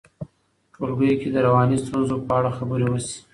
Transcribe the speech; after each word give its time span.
ټولګیو 0.73 1.19
کې 1.21 1.29
د 1.31 1.37
رواني 1.45 1.77
ستونزو 1.85 2.15
په 2.25 2.31
اړه 2.39 2.49
خبرې 2.57 2.87
وشي. 2.89 3.17